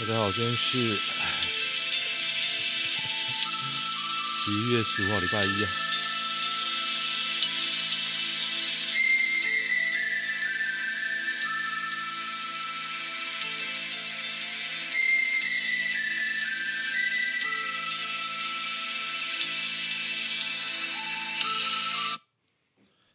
[0.00, 0.78] 大家好，今天是
[4.38, 5.70] 十一月十五号，礼拜一啊。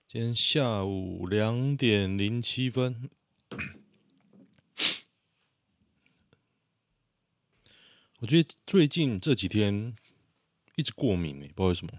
[0.09, 3.09] 今天下午两点零七分。
[8.33, 9.95] 觉得最近这几天
[10.75, 11.93] 一直过敏，不知道为什么。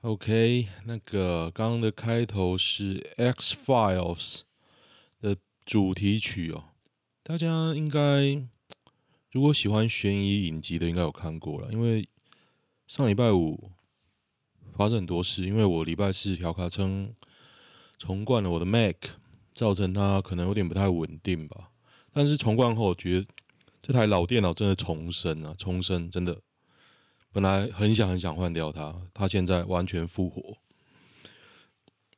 [0.00, 4.38] OK，那个刚刚的开头是《X Files》
[5.20, 6.64] 的主题曲哦，
[7.22, 8.44] 大家应该
[9.30, 11.70] 如果喜欢悬疑影集的，应该有看过了。
[11.70, 12.08] 因为
[12.88, 13.70] 上礼拜五
[14.74, 17.14] 发生很多事，因为我礼拜四调卡称
[17.98, 18.96] 重灌了我的 Mac，
[19.52, 21.70] 造成它可能有点不太稳定吧。
[22.12, 23.26] 但是重灌后，我觉得。
[23.80, 25.54] 这台老电脑真的重生啊！
[25.56, 26.42] 重生真的，
[27.32, 30.58] 本来很想很想换掉它，它现在完全复活，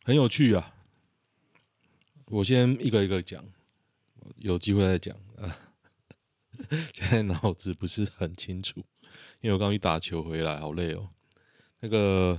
[0.05, 0.75] 很有趣啊！
[2.27, 3.45] 我先一个一个讲，
[4.39, 5.57] 有机会再讲啊。
[6.93, 8.81] 现在脑子不是很清楚，
[9.41, 11.11] 因为我刚去打球回来，好累哦。
[11.81, 12.39] 那个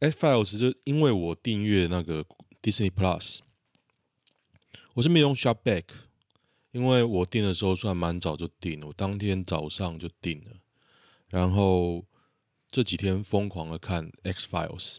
[0.00, 2.24] F Files 就因为我订阅那个
[2.60, 3.38] Disney Plus，
[4.94, 5.84] 我是没用 Shopback。
[6.72, 10.56] 因为我订的时候算蛮早就订了，我当天早上就订了，
[11.28, 12.04] 然后
[12.70, 14.96] 这几天疯狂的看 X Files。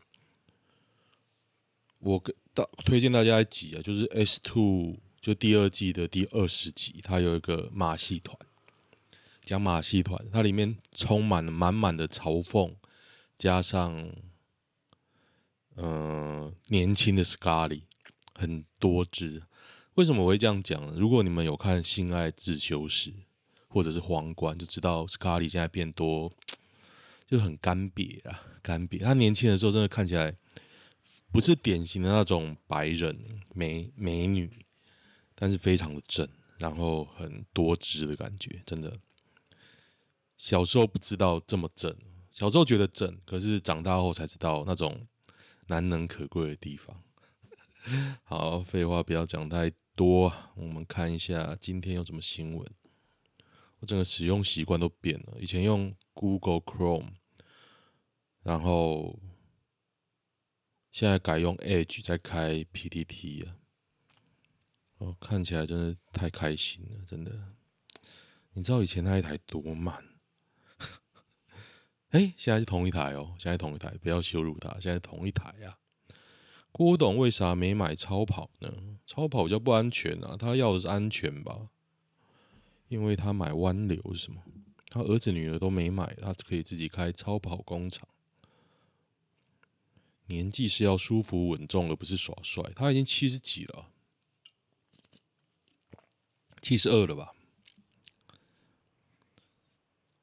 [1.97, 8.37] 我给大推荐大家一集啊，就是 S Two 就第二季的第二十集，它有一个马戏团，
[9.43, 12.75] 讲马戏团，它里面充满了满满的嘲讽，
[13.37, 14.11] 加上
[15.75, 17.83] 嗯、呃、年轻的 Scully，
[18.35, 19.43] 很多汁。
[19.95, 20.93] 为什么我会这样讲呢？
[20.97, 23.11] 如果你们有看《性爱自修室》
[23.67, 26.33] 或者是《皇冠》，就知道 Scully 现在变多，
[27.27, 29.03] 就很干瘪啊，干瘪。
[29.03, 30.35] 他年轻的时候真的看起来
[31.31, 33.23] 不是典型的那种白人
[33.53, 34.49] 美美女，
[35.35, 38.97] 但是非常的正，然后很多汁的感觉，真的。
[40.37, 41.95] 小时候不知道这么正，
[42.31, 45.05] 小时候觉得正，可是长大后才知道那种
[45.67, 46.99] 难能可贵的地方。
[48.23, 52.71] 好，废话不要讲太多，我们看一下今天有什么新闻。
[53.79, 57.09] 我整个使用习惯都变了，以前用 Google Chrome，
[58.41, 59.19] 然后
[60.91, 63.57] 现在改用 Edge 在开 PTT 啊。
[64.99, 67.53] 哦，看起来真的太开心了，真的。
[68.53, 70.01] 你知道以前那一台多慢？
[72.11, 75.77] 哎、现在是同一台哦，现在同一台，不要羞辱它，现在同一台啊。
[76.73, 78.97] 郭董为啥没买超跑呢？
[79.05, 81.69] 超跑比较不安全啊，他要的是安全吧？
[82.87, 84.41] 因为他买湾流是什么？
[84.87, 88.07] 他儿子女儿都没买，他可以自己开超跑工厂。
[90.25, 92.63] 年纪是要舒服稳重，而不是耍帅。
[92.75, 93.89] 他已经七十几了，
[96.59, 97.33] 七十二了吧？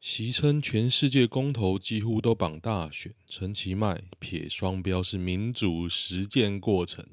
[0.00, 7.06] 习称全世界公投几乎都绑大选，陈其迈撇双标是民主实践过程，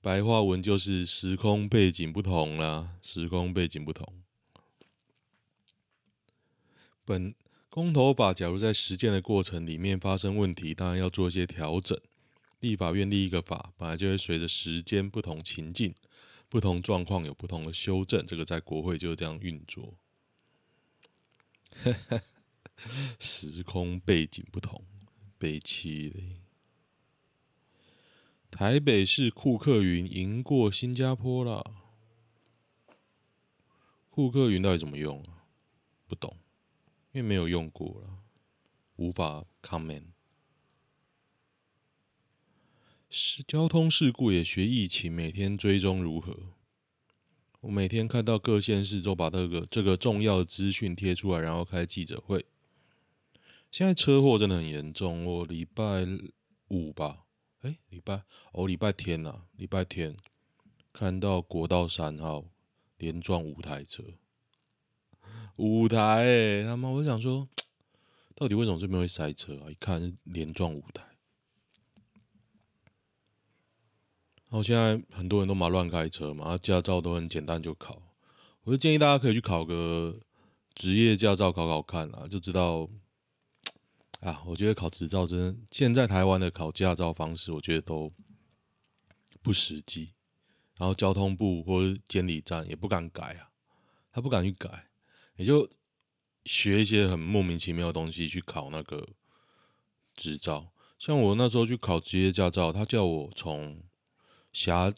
[0.00, 4.22] 白话文就是时空背景不同啦，时空背景不同。
[7.04, 7.34] 本
[7.68, 11.98] 公投法假如在实践的过程里面发生问题，当然要做一些调整。
[12.60, 15.92] 立法院立一个法，本来就会随着时间不同情境、
[16.48, 19.94] 不同状况有不同的修正，这个在国会就是这样运作。
[23.18, 24.84] 时空背景不同，
[25.38, 26.40] 北七嘞。
[28.50, 31.62] 台北市库克云赢过新加坡啦。
[34.10, 35.44] 库克云到底怎么用啊？
[36.06, 36.36] 不懂，
[37.12, 38.24] 因为没有用过了，
[38.96, 40.04] 无法 comment。
[43.10, 46.54] 是交通事故也学疫情，每天追踪如何？
[47.60, 52.46] 我每天看到各县市都把这个这个重要资讯贴出来，然后开记者会。
[53.70, 55.24] 现在车祸真的很严重。
[55.24, 56.06] 我礼拜
[56.68, 57.24] 五吧，
[57.62, 58.22] 哎，礼拜
[58.52, 60.16] 哦，礼拜天呐，礼拜天
[60.92, 62.44] 看到国道三号
[62.96, 64.04] 连撞五台车，
[65.56, 66.88] 五台哎，他妈！
[66.88, 67.48] 我想说，
[68.36, 69.70] 到底为什么这边会塞车啊？
[69.70, 71.17] 一看连撞五台。
[74.50, 78.02] 然后现在很多人都嘛乱开车嘛，驾照都很简单就考。
[78.62, 80.18] 我就建议大家可以去考个
[80.74, 82.88] 职业驾照考考看啊，就知道
[84.20, 84.42] 啊。
[84.46, 88.10] 我觉得考执照真的，现在台湾的考驾照方式，我觉得都
[89.42, 90.14] 不实际。
[90.76, 93.50] 然后交通部或者监理站也不敢改啊，
[94.12, 94.88] 他不敢去改，
[95.36, 95.68] 也就
[96.44, 99.08] 学一些很莫名其妙的东西去考那个
[100.14, 100.72] 执照。
[100.98, 103.82] 像我那时候去考职业驾照，他叫我从
[104.58, 104.92] 狭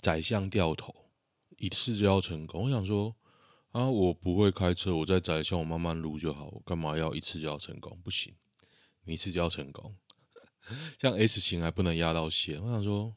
[0.00, 0.94] 窄巷掉头，
[1.56, 2.66] 一次就要成功。
[2.66, 3.12] 我想说
[3.72, 7.98] 啊，我不会开车，我在窄巷我慢慢撸就好，我干嘛要一次就要成功？
[8.04, 8.32] 不行，
[9.02, 9.96] 你一次就要成功。
[10.96, 13.16] 像 S 型还不能压到线，我想说，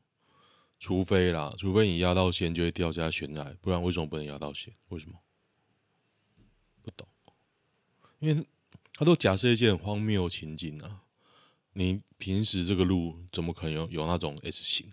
[0.79, 4.73] 除非啦，除非你压到线就会掉下悬崖，不然为什么不能压到线？
[4.87, 5.19] 为什么？
[6.81, 7.07] 不懂，
[8.17, 8.43] 因为
[8.95, 11.03] 他都假设一些很荒谬情景啊。
[11.73, 14.91] 你平时这个路怎么可能有有那种 S 型？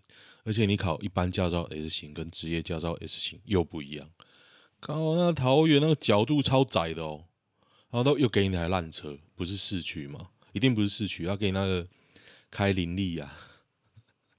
[0.48, 4.10] 而且你考一般驾照 S 型跟职业驾照 S 型又不一样。
[4.80, 7.26] 靠，那桃园那个角度超窄的哦，
[7.90, 10.30] 然后都又给你台烂车，不是市区吗？
[10.52, 11.86] 一定不是市区，要给你那个
[12.50, 13.30] 开林立呀。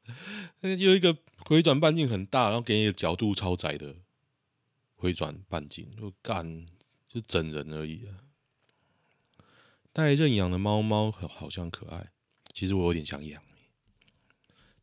[0.61, 1.15] 那有一个
[1.45, 3.95] 回转半径很大，然后给你一个角度超窄的
[4.95, 6.65] 回转半径，就干
[7.07, 8.17] 就整人而已啊。
[9.93, 12.09] 带认养的猫猫好像可爱。
[12.51, 13.43] 其实我有点想养，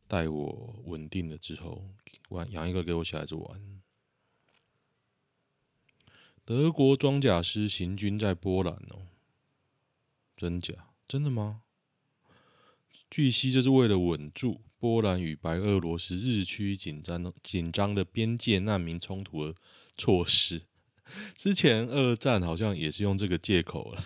[0.07, 1.89] 待我稳定了之后，
[2.29, 3.81] 玩养一个给我小孩子玩。
[6.45, 9.07] 德国装甲师行军在波兰哦，
[10.37, 10.91] 真假？
[11.07, 11.63] 真的吗？
[13.09, 19.55] 据悉，这是为了稳住波兰与白俄罗斯日趋紧张紧张的边界难民冲突的
[19.97, 20.63] 措施。
[21.35, 24.03] 之前二战好像也是用这个借口了，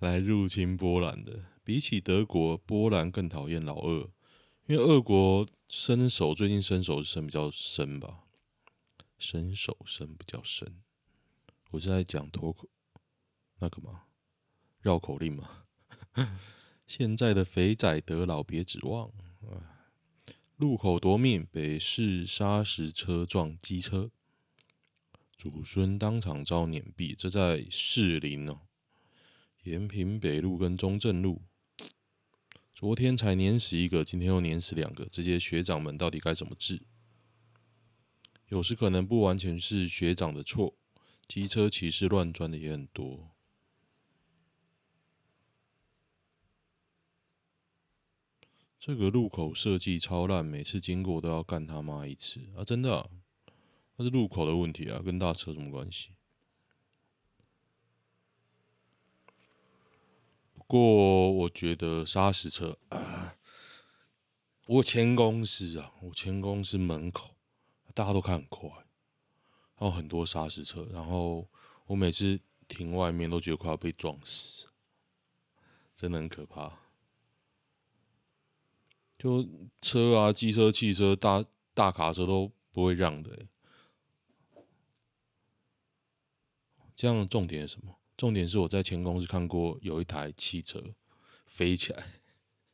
[0.00, 1.49] 来入侵波兰的。
[1.62, 4.10] 比起德国，波兰更讨厌老二，
[4.66, 8.24] 因为俄国伸手最近伸手伸比较深吧，
[9.18, 10.80] 伸手伸比较深。
[11.70, 12.68] 我是在讲脱口
[13.58, 14.04] 那个嘛？
[14.80, 15.66] 绕口令嘛？
[16.86, 19.12] 现在的肥仔得老别指望。
[20.56, 24.10] 路口夺命，北市砂石车撞机车，
[25.36, 27.14] 祖孙当场遭碾毙。
[27.14, 28.60] 这在士林哦，
[29.62, 31.42] 延平北路跟中正路。
[32.80, 36.80] 昨天才碾死一个，今天又碾死两个，这些学长们到底该怎么治？
[38.48, 40.74] 有时可能不完全是学长的错，
[41.28, 43.32] 机车骑士乱钻的也很多。
[48.78, 52.64] 这个路口设计超烂，每次经过都要干他妈一次啊！
[52.64, 53.10] 真的，
[53.96, 56.12] 那是路口的问题啊，跟大车什么关系？
[60.70, 63.34] 过我觉得砂石车啊，
[64.66, 67.34] 我前公司啊，我前公司门口
[67.92, 68.70] 大家都开很快，
[69.74, 71.48] 还有很多砂石车，然后
[71.86, 72.38] 我每次
[72.68, 74.68] 停外面都觉得快要被撞死，
[75.96, 76.78] 真的很可怕。
[79.18, 79.44] 就
[79.80, 81.44] 车啊，机车、汽车、大
[81.74, 83.46] 大卡车都不会让的，
[86.94, 87.99] 这样重点是什么？
[88.20, 90.78] 重点是我在前公司看过有一台汽车
[91.46, 92.20] 飞起来，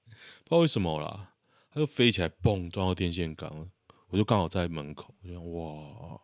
[0.08, 1.36] 不知道为什么啦，
[1.70, 3.68] 它就飞起来，嘣撞到电线杆了，
[4.08, 6.20] 我就刚好在门口，我想哇，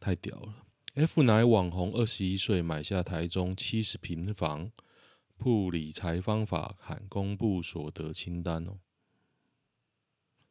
[0.00, 4.72] 太屌了！F 奶网红二十一岁买下台中七十平房，
[5.36, 8.80] 铺理财方法喊公布所得清单哦。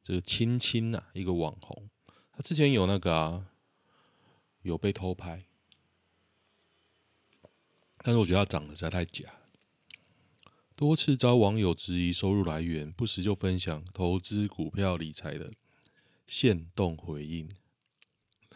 [0.02, 1.90] 这个亲亲呐，一个网红，
[2.32, 3.50] 他之前有那个啊，
[4.62, 5.49] 有被偷拍。
[8.02, 9.26] 但是我觉得他长得实在太假，
[10.76, 15.52] 多次遭网友质疑收入来源，不时就分享投资股票理财的
[16.26, 17.50] 现动回应。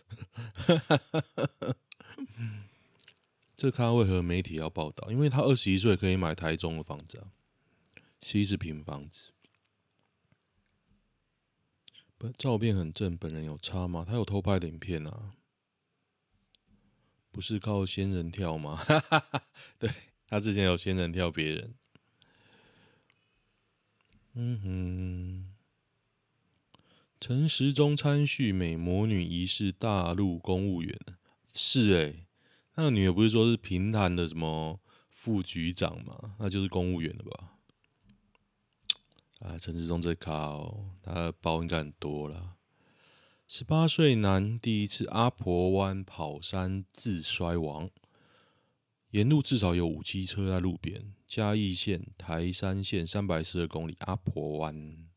[3.57, 5.11] 这看为何媒体要报道？
[5.11, 7.31] 因为他二十一岁可以买台中的房子啊，
[8.21, 9.29] 七十坪房子。
[12.37, 14.05] 照片很正，本人有差吗？
[14.07, 15.35] 他有偷拍的影片啊。
[17.33, 18.75] 不是靠仙人跳吗？
[18.75, 19.43] 哈哈哈，
[19.79, 19.89] 对，
[20.27, 21.73] 他之前有仙人跳别人。
[24.35, 25.55] 嗯哼，
[27.19, 30.99] 陈时中参叙美魔女疑似大陆公务员，
[31.55, 32.27] 是诶、
[32.75, 36.35] 那个女的不是说是平潭的什么副局长吗？
[36.37, 37.49] 那就是公务员了吧？
[39.39, 42.57] 啊，陈时中这卡哦，他包应该很多了。
[43.55, 47.91] 十八岁男第一次阿婆湾跑山自摔亡，
[49.11, 51.13] 沿路至少有五七车在路边。
[51.27, 55.07] 嘉义县台三线三百四十公里阿婆湾。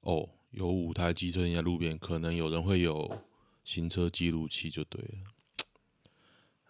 [0.00, 3.26] 哦，有五台机车在路边，可能有人会有
[3.62, 5.18] 行车记录器就对了。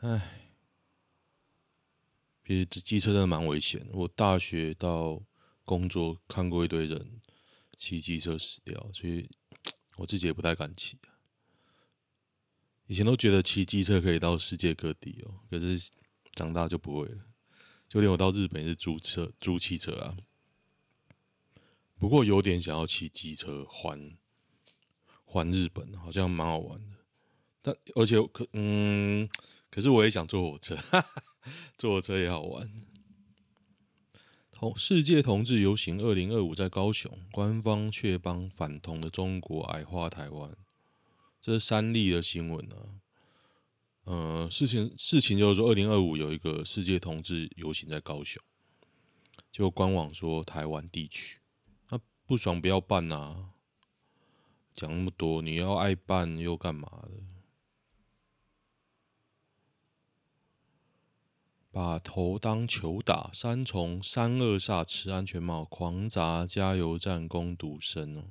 [0.01, 0.51] 唉，
[2.45, 3.87] 其实这机车真的蛮危险。
[3.93, 5.23] 我大学到
[5.67, 7.21] 工作看过一堆人
[7.77, 9.29] 骑机车死掉，所以
[9.97, 10.97] 我自己也不太敢骑。
[12.87, 15.91] 以前都觉得骑机车可以到世界各地哦，可是
[16.31, 17.27] 长大就不会了。
[17.89, 20.17] 就连我到日本也是租车、租汽车啊。
[21.99, 24.17] 不过有点想要骑机车环
[25.25, 26.97] 环日本，好像蛮好玩的。
[27.61, 29.29] 但而且可嗯，
[29.71, 30.77] 可是我也想坐火车，
[31.77, 32.71] 坐火车也好玩。
[34.59, 40.57] 同世界同志游行二零二五在高雄，官方却帮反同的中国矮化台湾，
[41.43, 42.97] 这是三例的新闻啊。
[44.05, 48.43] 呃，事情事情就是说，二零二五有一个世界同志游行在高雄，
[49.53, 51.39] 就官网说台湾地区。
[51.91, 53.37] 那不爽不要办呐、啊！
[54.75, 57.11] 讲那么多，你要爱办又干嘛的？
[61.77, 68.25] 把头当球打，三重三二煞吃安全帽，狂砸加油站工读生哦！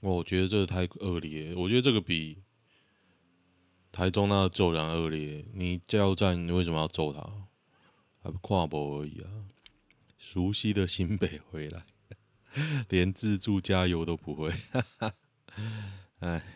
[0.00, 2.42] 我觉得这个太恶劣，我觉得这个比
[3.92, 5.44] 台中那个骤然恶劣。
[5.52, 7.20] 你加油站，你为什么要揍他？
[8.22, 9.28] 还不跨步而已啊！
[10.16, 11.84] 熟悉的新北回来，
[12.88, 14.54] 连自助加油都不会。
[16.20, 16.55] 哎，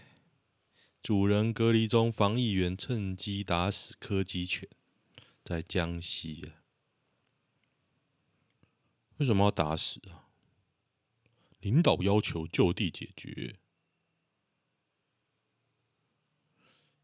[1.03, 4.69] 主人隔离中，防疫员趁机打死柯基犬，
[5.43, 6.61] 在江西啊？
[9.17, 10.29] 为什么要打死啊？
[11.61, 13.59] 领导要求就地解决。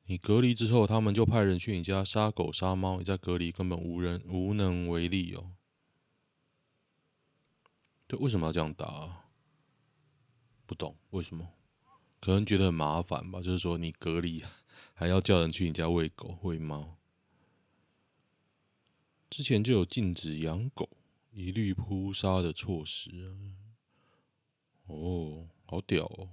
[0.05, 5.53] 你隔离之后，他们就派人去你家杀狗杀猫，你在隔离根本无人无能为力哦。
[8.07, 9.31] 对，为什么要这样打啊？
[10.67, 11.53] 不懂为什么？
[12.27, 13.41] 可能觉得很麻烦吧。
[13.41, 14.43] 就是说，你隔离
[14.95, 16.97] 还要叫人去你家喂狗喂猫。
[19.31, 20.89] 之前就有禁止养狗、
[21.33, 23.31] 一律扑杀的措施啊。
[24.89, 26.31] 哦，好屌哦！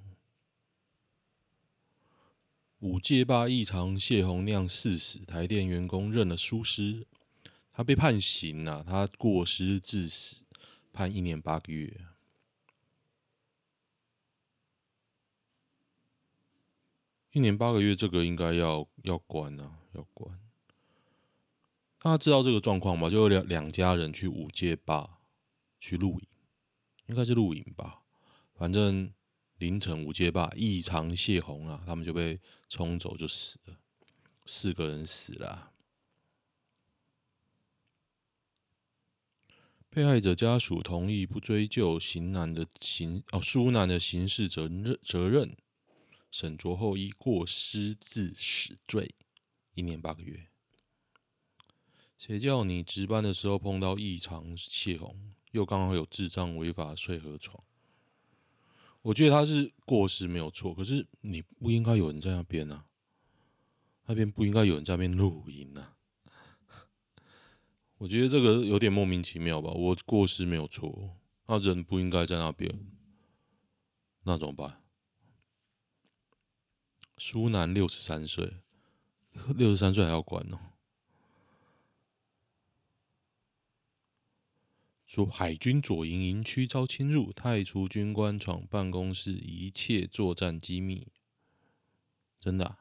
[2.79, 7.05] 五界坝异常泄洪酿四死，台电员工认了疏失，
[7.71, 10.41] 他被判刑了啊，他过失致死。
[10.91, 12.07] 判一年八个月，
[17.33, 20.39] 一年八个月，这个应该要要关啊，要关。
[21.97, 23.09] 大家知道这个状况吗？
[23.09, 25.17] 就有两两家人去五界坝
[25.79, 26.27] 去露营，
[27.07, 28.03] 应该是露营吧。
[28.53, 29.11] 反正
[29.57, 33.77] 凌晨五界坝异常泄洪啊，他们就被冲走，就死了，
[34.45, 35.71] 四个人死了。
[39.89, 45.55] 被害者家属同意不追究刑男的刑哦，苏男的刑事责任责任，
[46.33, 49.13] 沈卓后依过失致死罪，
[49.75, 50.47] 一年八个月。
[52.17, 55.15] 谁叫你值班的时候碰到异常泄洪，
[55.51, 57.63] 又刚好有智障违法睡河床？
[59.03, 62.87] 我觉得他是过失没有错，可是你不应该有人在那边啊，
[64.07, 65.95] 那边不应该有人在那边录音啊。
[67.99, 69.69] 我觉得这个有点莫名其妙吧。
[69.69, 72.73] 我过失没有错，那人不应该在那边，
[74.23, 74.79] 那怎么办？
[77.25, 78.55] 苏南六十三岁，
[79.55, 80.59] 六十三岁还要管呢？
[85.05, 91.07] 说海军左营营区遭侵入，太除军官闯办公室，一切作战机密，
[92.41, 92.79] 真的？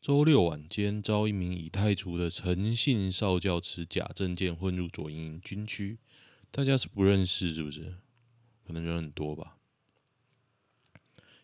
[0.00, 6.00] 周六晚间，遭一名已太除的诚信少将持假证件混入左营军区，
[6.50, 7.94] 大家是不认识是不是？
[8.66, 9.57] 可能人很多吧。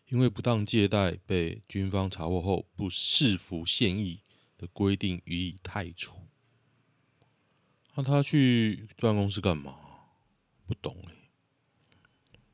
[0.09, 4.21] 因为不当借贷被军方查获后，不视服现役
[4.57, 6.15] 的规定予以太除。
[7.95, 9.77] 那他去办公室干嘛？
[10.67, 11.13] 不懂哎，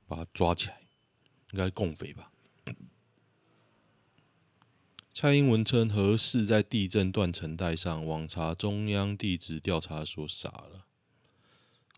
[0.07, 0.81] 把他抓起来，
[1.51, 2.31] 应该共匪吧。
[5.13, 10.87] 蔡英文称核四在地震断层带上，网查中央地质调查所傻了。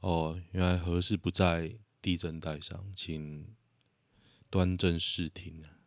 [0.01, 3.55] 哦，原来核四不在地震带上，请
[4.53, 5.81] 端正视听啊！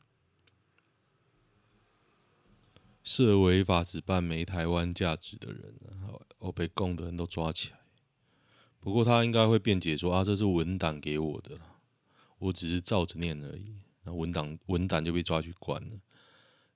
[3.04, 7.78] 设违法只办没台湾价值的人啊，我被供的人都抓起来。
[8.80, 11.60] 不过他应该会辩解说啊，这是文档给我的，
[12.38, 13.76] 我只是照着念而已。
[14.02, 16.00] 那文档文档就被抓去关了。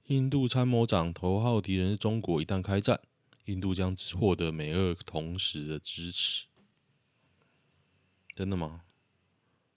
[0.07, 3.01] 印度参谋长头号敌人是中国，一旦开战，
[3.47, 6.47] 印度将获得美俄同时的支持。
[8.37, 8.85] 真的吗？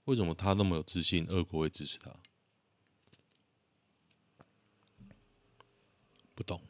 [0.06, 2.16] 为什么他那么有自信，俄国会支持他？
[6.36, 6.62] 不懂，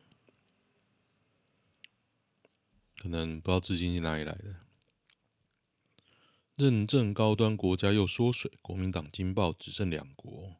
[2.97, 4.55] 可能不知道自信是哪里来的。
[6.55, 10.57] 认证高端国家又缩水，国民党惊爆只剩两国。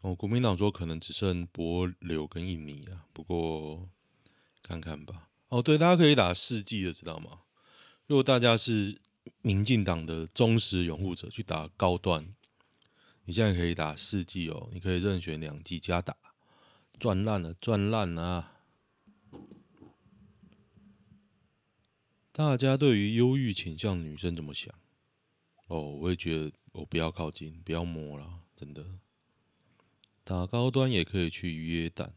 [0.00, 3.88] 哦，国民党说可能只剩帛琉跟印尼啊，不过
[4.62, 5.28] 看看吧。
[5.48, 7.42] 哦，对，大家可以打世纪的，知道吗？
[8.06, 9.00] 如果大家是
[9.42, 12.34] 民进党的忠实拥护者，去打高端，
[13.24, 16.16] 你现在可以打四季哦，你可以任选两季加打，
[16.98, 18.54] 赚烂了，赚烂啊！
[22.32, 24.72] 大家对于忧郁倾向女生怎么想？
[25.66, 28.84] 哦，我会觉得我不要靠近，不要摸了，真的。
[30.24, 32.10] 打高端也可以去约旦，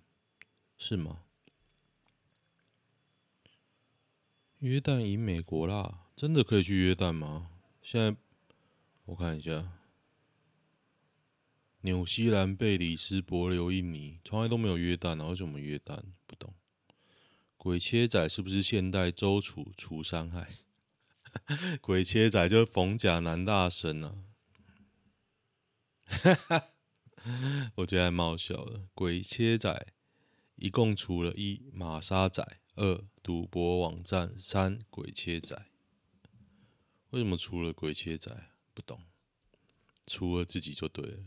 [0.77, 1.24] 是吗？
[4.60, 7.50] 约旦赢美国啦，真的可以去约旦吗？
[7.82, 8.15] 现在
[9.06, 9.72] 我看一下，
[11.82, 16.00] 纽西兰、贝里斯、帛琉、印尼，从来都没有约旦啊，为什么约旦？
[16.27, 16.53] 不懂。
[17.58, 20.48] 鬼切仔是不是现代周楚除伤害？
[21.82, 24.15] 鬼切仔就是逢甲男大神啊！
[26.06, 26.63] 哈哈。
[27.75, 28.88] 我觉得还蛮好笑的。
[28.94, 29.88] 鬼切仔
[30.56, 35.71] 一共除了一马杀仔，二赌博网站，三鬼切仔。
[37.12, 38.30] 为什么除了鬼切仔？
[38.74, 39.00] 不懂。
[40.08, 41.18] 除了自己就对了。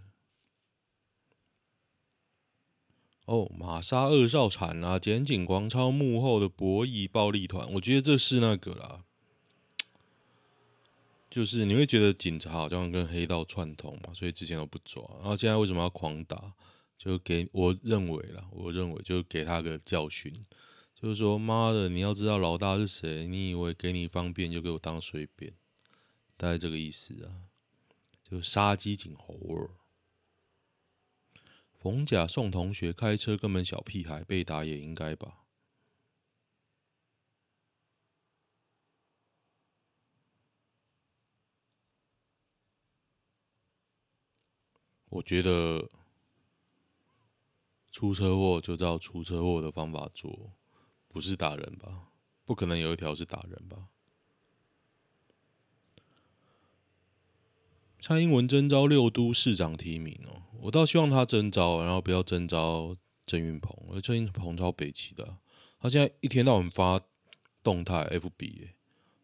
[3.27, 4.99] 哦，玛莎二少产啊！
[4.99, 9.05] 检警狂抄幕后的博弈暴力团，我觉得这是那个啦。
[11.31, 16.53] 就是你会觉得警察好像跟黑道串通嘛，所以之前都不抓，然后现在为什么要狂打？
[16.97, 20.33] 就给我认为啦，我认为就给他个教训，
[20.95, 25.53] 就是说妈的，你要知道老大是谁，你以为给你方便就给我当随便，
[26.37, 27.49] 大概这个意思啊，
[28.23, 29.71] 就杀鸡儆猴儿。
[31.73, 35.45] 逢甲送同学开车根本小屁孩，被打也应该吧。
[45.11, 45.89] 我觉得
[47.93, 50.53] 出车祸就照出车祸的方法做，
[51.07, 52.09] 不是打人吧？
[52.45, 53.91] 不可能有一条是打人吧？
[58.07, 65.39] 蔡英文征召六都市长提名哦，我倒希望他征召，然后不要征召郑运鹏，因为郑运鹏超北齐的，
[65.81, 67.01] 他现在一天到晚发
[67.63, 68.69] 动态 FB，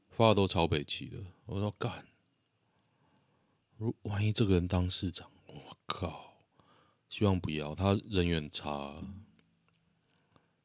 [0.09, 1.19] 发的都超北齐的。
[1.45, 2.07] 我说干，
[3.77, 5.31] 如万一这个人当市长？
[5.45, 6.39] 我靠！
[7.11, 9.05] 希望不要，他人缘差，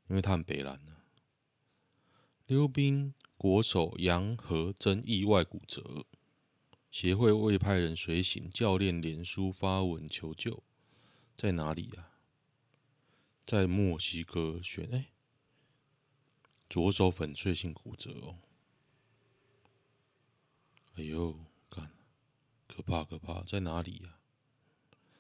[0.08, 0.94] 因为他很北烂的。
[2.48, 6.06] 溜冰国手杨和真意外骨折，
[6.96, 10.64] 协会未派人随行，教练连书发文求救，
[11.36, 12.14] 在哪里呀、
[13.46, 15.08] 在墨西哥选哎，
[16.70, 18.38] 左手粉碎性骨折哦！
[20.94, 21.38] 哎呦，
[21.70, 21.92] 干，
[22.66, 24.18] 可怕可怕，在哪里呀、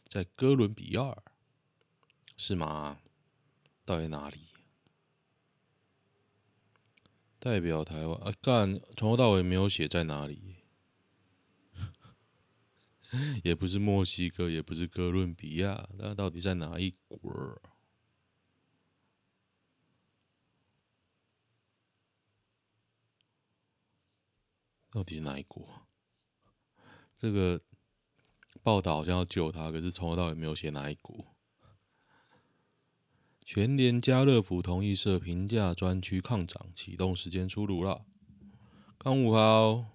[0.07, 1.23] 在哥伦比亚，
[2.38, 3.01] 是吗？
[3.83, 4.39] 到底哪里？
[7.38, 8.33] 代表台湾啊？
[8.41, 10.55] 干，从头到尾没有写在哪里，
[13.43, 17.62] 也不是墨西哥，也不是哥伦比亚，那到底在哪一国？
[24.91, 25.88] 到底是哪一国？
[27.13, 27.62] 这个。
[28.63, 31.36] 报道好像要救他，可是从头到尾没有写哪一国。
[33.43, 38.06] 全联家乐福同意设平价专区抗涨，启动时间出炉了。
[38.97, 39.86] 刚五号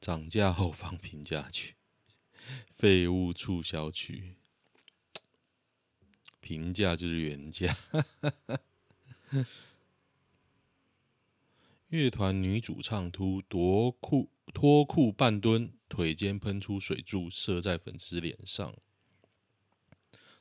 [0.00, 1.74] 涨价后放平价区，
[2.70, 4.34] 废物促销区，
[6.40, 7.76] 平价就是原价。
[11.88, 15.72] 乐团女主唱突夺裤脱裤半蹲。
[15.88, 18.74] 腿间喷出水柱，射在粉丝脸上。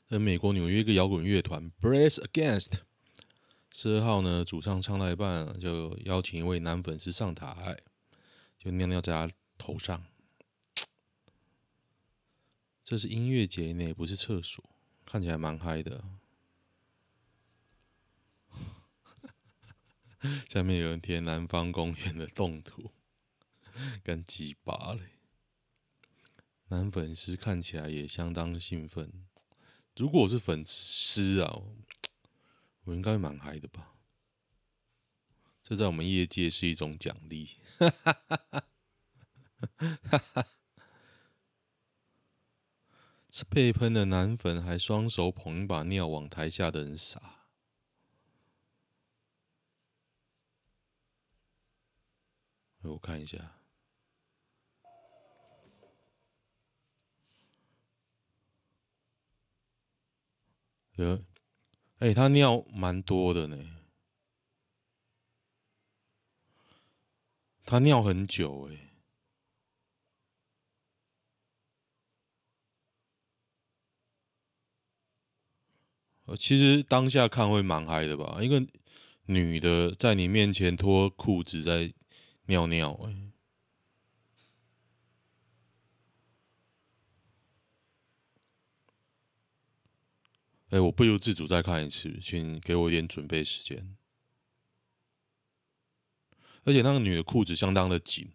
[0.07, 2.79] 而美国纽约一个摇滚乐团 Brace Against
[3.71, 7.77] 十二号呢，主唱唱到一半，就邀请一位男粉丝上台，
[8.57, 9.13] 就尿尿在
[9.57, 10.05] 头上。
[12.83, 14.63] 这是音乐节内，不是厕所，
[15.05, 16.03] 看起来蛮嗨的。
[20.49, 22.91] 下面有人贴南方公园的动图，
[24.03, 25.01] 干鸡巴嘞！
[26.69, 29.25] 男粉丝看起来也相当兴奋。
[29.95, 31.61] 如果我是粉丝啊，
[32.83, 33.93] 我应该蛮嗨的吧？
[35.63, 37.55] 这在我们业界是一种奖励。
[37.79, 38.67] 哈哈哈哈
[43.29, 47.47] 是被喷的男粉还双手捧一把尿往台下的人撒。
[52.81, 53.59] 我看一下。
[60.93, 61.25] 有，
[61.99, 63.57] 哎，他尿蛮多的呢。
[67.65, 68.94] 他尿很久哎。
[76.37, 78.39] 其实当下看会蛮嗨的吧？
[78.41, 78.65] 一个
[79.25, 81.93] 女的在你面前脱裤子在
[82.47, 82.99] 尿尿，
[90.69, 93.95] 哎，我不由自主再看一次，请给我一点准备时间。
[96.63, 98.31] 而且那个女的裤子相当的紧，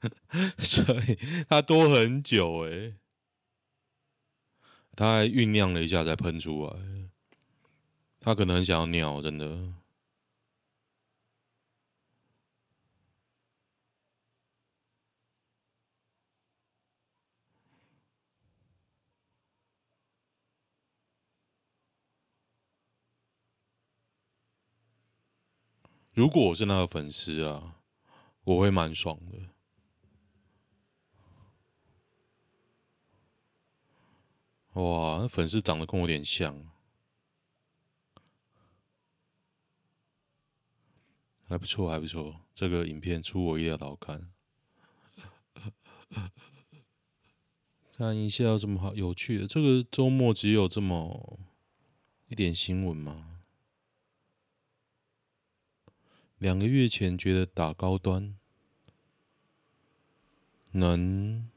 [0.58, 3.01] 所以她多很久哎。
[4.94, 6.76] 他还酝酿了一下，才喷出来。
[8.20, 9.72] 他可能很想要尿，真的。
[26.14, 27.76] 如果我是那个粉丝啊，
[28.44, 29.51] 我会蛮爽的。
[34.72, 36.66] 哇，那粉丝长得跟我有点像，
[41.44, 42.40] 还不错，还不错。
[42.54, 44.32] 这个影片出我意料的好看。
[47.94, 49.46] 看一下有什么好有趣的？
[49.46, 51.38] 这个周末只有这么
[52.28, 53.42] 一点新闻吗？
[56.38, 58.36] 两个月前觉得打高端
[60.72, 61.50] 能……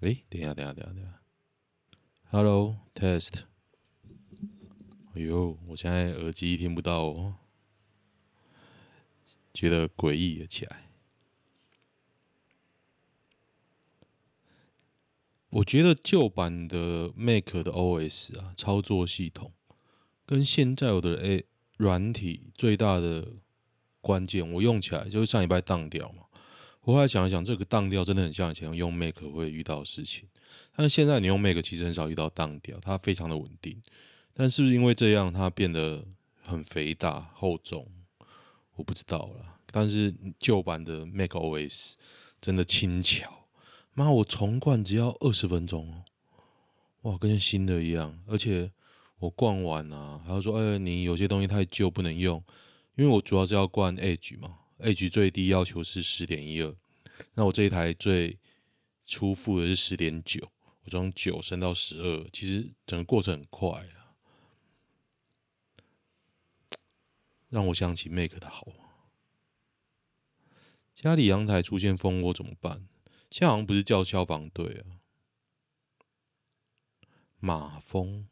[0.00, 1.17] 哎，等下，等一下，等一下，等一下。
[2.30, 3.44] Hello, test。
[5.14, 7.36] 哎呦，我现在耳机听不到哦，
[9.54, 10.90] 觉得诡异了起来。
[15.48, 19.54] 我觉得旧版的 Mac 的 OS 啊，操作系统
[20.26, 21.46] 跟现在我的 A
[21.78, 23.36] 软体最大的
[24.02, 26.27] 关键，我用起来就是上礼拜当掉嘛。
[26.82, 30.26] 我后来想一想，这个当掉真的很像以前用 Mac 会遇到的事情。
[30.74, 33.80] 但是现在你用 Mac 其实很少遇到当掉，它非常的稳定。
[34.32, 36.04] 但是不是因为这样它变得
[36.42, 37.86] 很肥大厚重？
[38.76, 39.56] 我不知道了。
[39.70, 41.92] 但是旧版的 Mac OS
[42.40, 43.46] 真的轻巧，
[43.92, 46.02] 妈，我重灌只要二十分钟哦，
[47.02, 48.18] 哇，跟新的一样。
[48.26, 48.70] 而且
[49.18, 52.42] 我灌完啊，还要说，哎，你有些东西太旧不能用，
[52.94, 56.76] 因为我主要是要灌 Edge 嘛 age 最低要求是十点一二，
[57.34, 58.38] 那我这一台最
[59.06, 60.50] 初付的是十点九。
[60.84, 64.16] 我从九升到十二，其实整个过程很快啊，
[67.48, 68.66] 让我想起 Make 的好。
[70.94, 72.88] 家里阳台出现蜂窝怎么办？
[73.30, 74.98] 现在好像不是叫消防队啊。
[77.38, 78.26] 马蜂，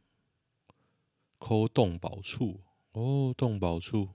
[1.39, 4.15] 抠洞保处哦，洞保处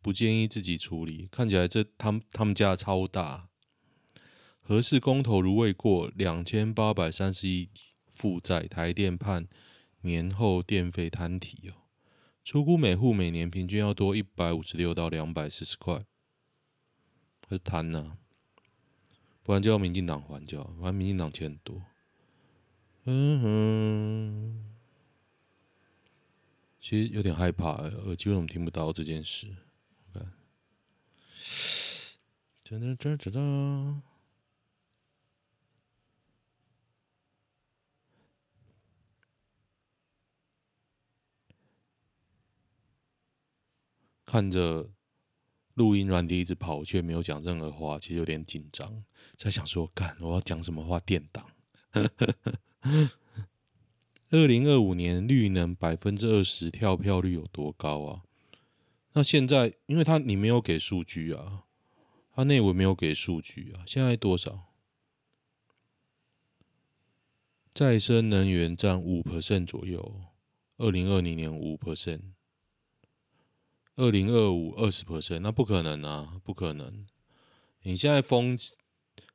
[0.00, 1.28] 不建议自己处理。
[1.30, 3.48] 看起来这他们他们家超大。
[4.60, 7.70] 核四公投如未过，两千八百三十亿
[8.06, 9.48] 负债，台电判
[10.02, 11.74] 年后电费摊提哦。
[12.44, 16.04] 初估每户每年平均要多一百五十六到两百四十块，
[17.40, 18.18] 可是谈呢？
[19.42, 21.82] 不然就要民进党还就好，反正民进党钱很多。
[23.04, 24.74] 嗯哼，
[26.78, 29.46] 其实有点害怕，耳机为什么听不到这件事？
[32.64, 34.00] 看，噔噔噔噔噔。
[44.26, 44.90] 看着
[45.72, 49.02] 录音软体一直跑，却没有讲任何话，其实有点紧张。
[49.36, 51.50] 在想说，干我要讲什么话垫档？
[54.30, 58.27] 二零二五年绿能百分之二十跳票率有多高啊？
[59.12, 61.64] 那现在，因为他你没有给数据啊，
[62.34, 64.64] 他内文没有给数据啊，现在多少？
[67.74, 70.22] 再生能源占五 percent 左右，
[70.76, 72.20] 二零二零年五 percent。
[73.96, 77.04] 二零二五二十 percent，那不可能啊，不可能！
[77.82, 78.56] 你现在风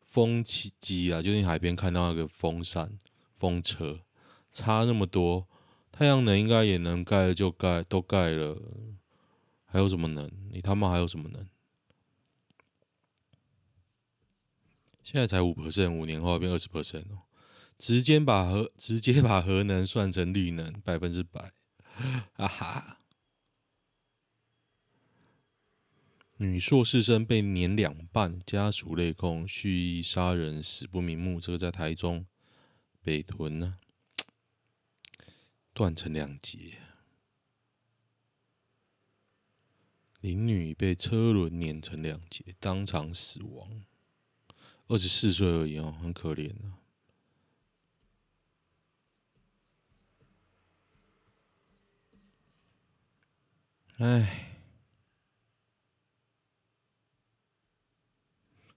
[0.02, 2.98] 风机啊，就是你海边看到那个风扇、
[3.30, 4.00] 风车，
[4.50, 5.50] 差那么多，
[5.92, 8.58] 太阳能应该也能盖就盖，都盖了，
[9.74, 10.30] 还有什么能？
[10.52, 11.50] 你他妈还有什么能？
[15.02, 17.24] 现在才五 percent，五年后变二十 percent 哦，
[17.80, 21.52] 直接把核直接把核能算成绿能，百分之百，
[22.34, 23.00] 哈 哈。
[26.38, 31.42] 女硕士生被碾两半，家属泪控，蓄意杀人，死不瞑目。
[31.42, 32.28] 这个在台中
[33.02, 33.80] 北屯呢，
[35.74, 36.83] 断成两截。
[40.24, 43.84] 林女被车轮碾成两截，当场死亡。
[44.88, 46.80] 二十四岁而已哦，很可怜啊。
[53.98, 54.50] 哎。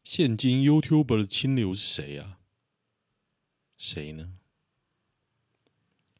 [0.02, 2.40] 现今 YouTube 的清流是谁啊？
[3.76, 4.36] 谁呢？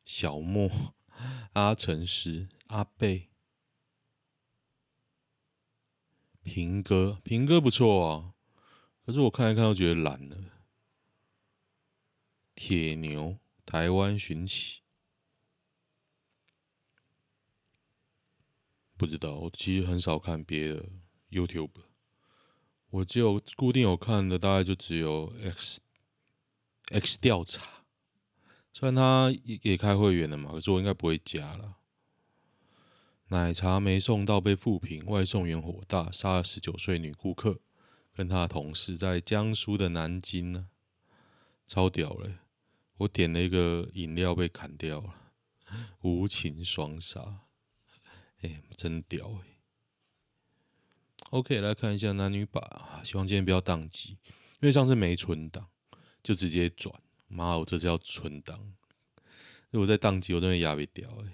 [0.04, 0.94] 小莫、
[1.54, 3.28] 阿成师、阿贝、
[6.46, 8.32] 平哥，平哥不错啊，
[9.04, 10.38] 可是我看一看，都觉得懒了。
[12.54, 14.80] 铁牛，台湾寻奇，
[18.96, 20.88] 不知道，我其实很少看别的
[21.30, 21.72] YouTube，。
[22.90, 25.80] 我只有固定有看的，大概就只有 X
[26.92, 27.84] X 调查，
[28.72, 31.76] 虽然他也也开会员了嘛，可是我应该不会加了。
[33.28, 37.58] 奶茶没送到被负评，外送员火大，杀了十九岁女顾客，
[38.14, 40.68] 跟他的同事在江苏的南京呢，
[41.66, 42.36] 超屌嘞！
[42.98, 45.32] 我点了一个饮料被砍掉了，
[46.02, 47.40] 无情双杀，
[48.42, 49.58] 哎，真屌哎
[51.30, 54.18] ！OK，来看一下男女版啊，希望今天不要宕机，
[54.60, 55.66] 因为上次没存档，
[56.22, 56.94] 就直接转。
[57.26, 58.72] 妈，我这次要存档，
[59.70, 61.32] 如果再宕机，我真的压不掉哎。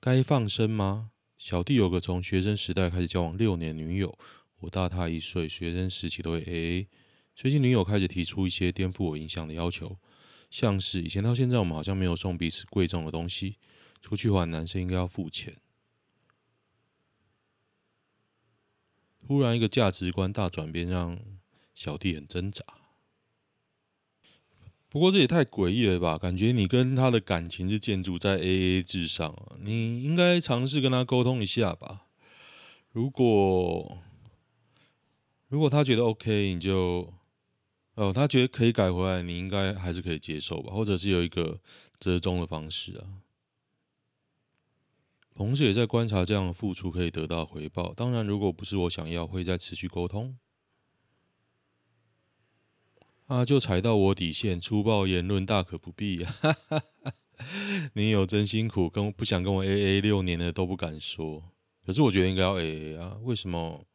[0.00, 1.10] 该放生吗？
[1.36, 4.16] 小弟有个从学生时代开始交往六年女友，
[4.60, 6.86] 我大她一岁，学生时期都会 AA。
[7.34, 9.98] 最近女友开始提出一些颠覆我印象的要求，
[10.50, 13.56] 像是以前到现在，我们好像没有送彼此贵重的东西。
[14.00, 15.56] 出去玩，男生应该要付钱。
[19.26, 21.18] 突然一个价值观大转变，让
[21.74, 22.64] 小弟很挣扎。
[24.90, 26.16] 不过这也太诡异了吧？
[26.16, 32.06] 感觉你跟他的感情是建筑在 AA 制上，你应该尝试跟他沟通一下吧。
[32.90, 33.98] 如果
[35.48, 37.12] 如果他觉得 OK，你就
[37.94, 40.72] 哦，他觉得可以改回来，你应该还是可以接受吧？
[40.72, 41.60] 或者是有一个
[42.00, 43.04] 折中的方式啊。
[45.34, 47.92] 同时也在观察这样的付出可以得到回报。
[47.94, 50.36] 当然，如果不是我想要，会再持续沟通。
[53.28, 56.24] 啊，就踩到我底线，粗暴言论大可不必。
[56.24, 57.12] 哈哈哈，
[57.92, 61.52] 你有真辛苦，跟不想跟我 AA 六年的都不敢说。
[61.84, 63.18] 可是我觉得应该要 AA 啊？
[63.22, 63.86] 为什么？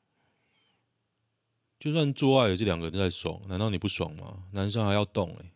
[1.79, 4.43] 就算做爱也是两个人在爽，难道你不爽吗？
[4.51, 5.51] 男生还要动哎、欸，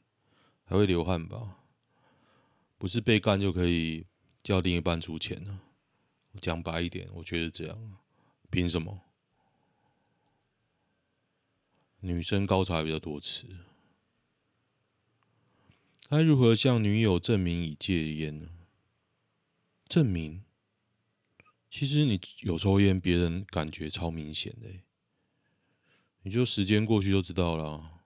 [0.65, 1.57] 还会流汗吧？
[2.79, 4.07] 不是被干就可以
[4.41, 5.59] 叫另一半出钱呢？
[6.41, 7.77] 讲白一点，我觉得这样，
[8.49, 9.01] 凭什么？
[12.01, 13.47] 女生高潮还比较多次，
[16.10, 18.49] 该如何向女友证明已戒烟呢？
[19.88, 20.43] 证明？
[21.69, 24.67] 其实你有抽烟，别人感觉超明显的，
[26.23, 28.01] 你就时间过去就知道了。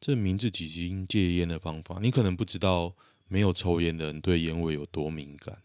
[0.00, 5.62] 证明自己已经戒烟的方法，你可能不知道，没有抽烟的人对烟味有多敏感。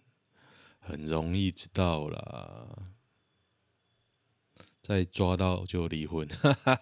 [0.80, 2.94] 很容易知道啦，
[4.86, 6.28] 再抓到就离婚。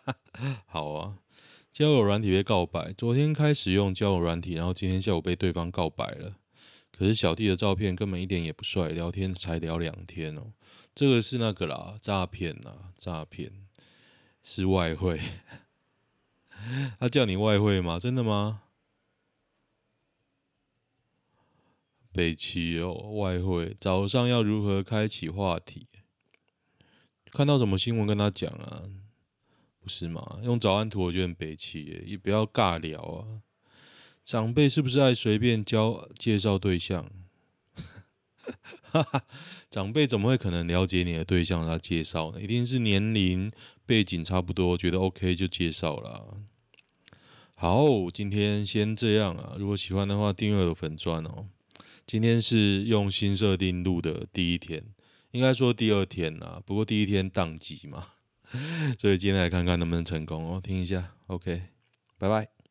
[0.67, 1.19] 好啊，
[1.71, 6.35] 交友软体被告白，昨天开始用交友软体，然后今天下午被对方告白了。
[6.91, 10.51] 可是小弟的照片根本一点也不帅，聊天才聊两天哦。
[10.93, 13.53] 这个是那个啦，诈骗啦，诈骗
[14.43, 15.21] 是外汇。
[16.99, 17.97] 他叫你外汇吗？
[17.97, 18.63] 真的吗？
[22.11, 25.87] 北齐哦，外汇早上要如何开启话题？
[27.33, 28.83] 看到什么新闻跟他讲啊？
[29.79, 30.39] 不是吗？
[30.43, 33.41] 用早安图我觉得很北七耶，也不要尬聊啊。
[34.23, 37.09] 长辈是不是爱随便交介绍对象？
[38.91, 39.23] 哈哈，
[39.71, 42.39] 长辈怎么会可能了解你的对象他介绍呢？
[42.39, 43.51] 一定是年龄
[43.85, 46.37] 背景差不多，觉得 OK 就介绍了。
[47.55, 49.55] 好，今天先这样啊。
[49.57, 51.47] 如果喜欢的话，订阅我的粉钻哦。
[52.05, 54.83] 今天是用新设定录的第一天，
[55.33, 56.61] 应该说第二天啦。
[56.65, 58.07] 不过第一天宕机嘛，
[58.99, 60.61] 所以今天来看看能不能成功哦。
[60.63, 61.63] 听一下，OK，
[62.17, 62.62] 拜拜。